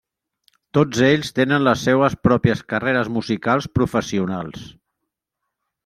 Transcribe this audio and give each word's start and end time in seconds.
Tots 0.77 1.01
ells 1.07 1.29
tenen 1.41 1.65
les 1.67 1.83
seues 1.89 2.17
pròpies 2.29 2.65
carreres 2.73 3.13
musicals 3.19 3.71
professionals. 3.79 4.69